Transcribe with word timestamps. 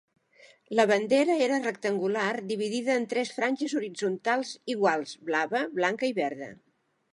La 0.77 0.85
bandera 0.91 1.35
era 1.47 1.59
rectangular 1.65 2.31
dividida 2.53 2.97
en 3.01 3.05
tres 3.13 3.35
franges 3.37 3.77
horitzontals 3.81 4.57
iguals: 4.77 5.15
blava, 5.31 5.65
blanca 5.79 6.13
i 6.13 6.19
verda. 6.25 6.53